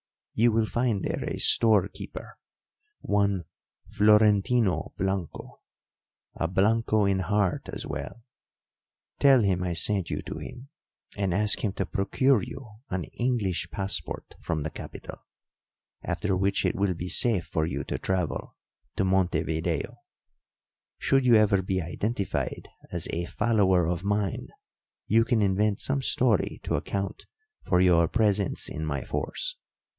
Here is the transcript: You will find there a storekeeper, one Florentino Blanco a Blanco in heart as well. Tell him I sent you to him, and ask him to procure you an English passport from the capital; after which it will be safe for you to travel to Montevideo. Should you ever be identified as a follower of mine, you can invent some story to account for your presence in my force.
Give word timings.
You 0.33 0.51
will 0.51 0.65
find 0.65 1.03
there 1.03 1.23
a 1.29 1.37
storekeeper, 1.37 2.39
one 3.01 3.45
Florentino 3.91 4.91
Blanco 4.97 5.61
a 6.33 6.47
Blanco 6.47 7.05
in 7.05 7.19
heart 7.19 7.69
as 7.69 7.85
well. 7.85 8.23
Tell 9.19 9.43
him 9.43 9.61
I 9.61 9.73
sent 9.73 10.09
you 10.09 10.23
to 10.23 10.39
him, 10.39 10.69
and 11.15 11.35
ask 11.35 11.59
him 11.63 11.73
to 11.73 11.85
procure 11.85 12.41
you 12.41 12.67
an 12.89 13.03
English 13.03 13.69
passport 13.69 14.33
from 14.41 14.63
the 14.63 14.71
capital; 14.71 15.19
after 16.01 16.35
which 16.35 16.65
it 16.65 16.73
will 16.75 16.95
be 16.95 17.09
safe 17.09 17.45
for 17.45 17.67
you 17.67 17.83
to 17.83 17.99
travel 17.99 18.55
to 18.95 19.05
Montevideo. 19.05 20.01
Should 20.97 21.25
you 21.27 21.35
ever 21.35 21.61
be 21.61 21.79
identified 21.81 22.67
as 22.91 23.07
a 23.11 23.25
follower 23.25 23.85
of 23.85 24.03
mine, 24.03 24.47
you 25.05 25.23
can 25.23 25.43
invent 25.43 25.79
some 25.79 26.01
story 26.01 26.59
to 26.63 26.73
account 26.73 27.27
for 27.63 27.79
your 27.79 28.07
presence 28.07 28.67
in 28.67 28.83
my 28.83 29.03
force. 29.03 29.57